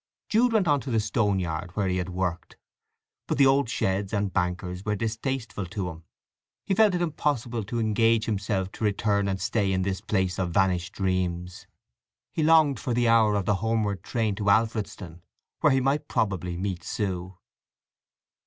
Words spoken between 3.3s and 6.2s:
the old sheds and bankers were distasteful to him;